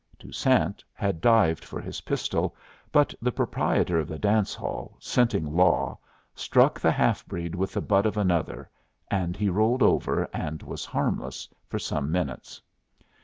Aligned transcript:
Toussaint 0.17 0.83
had 0.95 1.21
dived 1.21 1.63
for 1.63 1.79
his 1.79 2.01
pistol, 2.01 2.55
but 2.91 3.13
the 3.21 3.31
proprietor 3.31 3.99
of 3.99 4.07
the 4.07 4.17
dance 4.17 4.55
hall, 4.55 4.97
scenting 4.99 5.53
law, 5.55 5.99
struck 6.33 6.79
the 6.79 6.89
half 6.91 7.23
breed 7.27 7.53
with 7.53 7.73
the 7.73 7.81
butt 7.81 8.07
of 8.07 8.17
another, 8.17 8.67
and 9.11 9.37
he 9.37 9.47
rolled 9.47 9.83
over, 9.83 10.27
and 10.33 10.63
was 10.63 10.85
harmless 10.85 11.47
for 11.67 11.77
some 11.77 12.11
minutes. 12.11 12.59